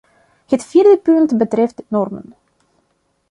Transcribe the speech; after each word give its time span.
Het 0.45 0.65
vierde 0.65 0.97
punt 0.97 1.37
betreft 1.37 1.81
normen. 1.87 2.35